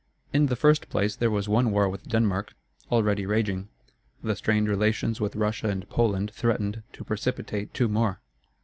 In 0.33 0.47
the 0.47 0.55
first 0.55 0.89
place 0.89 1.15
there 1.15 1.29
was 1.29 1.47
one 1.47 1.69
war 1.69 1.87
with 1.87 2.07
Denmark, 2.07 2.55
already 2.91 3.27
raging; 3.27 3.69
the 4.23 4.35
strained 4.35 4.67
relations 4.67 5.21
with 5.21 5.35
Russia 5.35 5.67
and 5.69 5.87
Poland 5.91 6.31
threatened 6.33 6.81
to 6.93 7.03
precipitate 7.03 7.71
two 7.75 7.87
more. 7.87 8.19